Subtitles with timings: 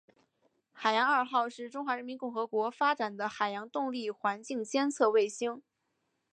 [0.73, 5.61] 海洋二号是中华人民共和国发展的海洋动力环境监测卫星。